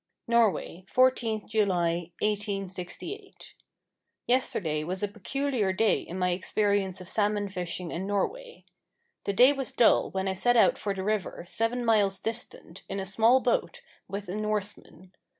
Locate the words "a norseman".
14.27-15.13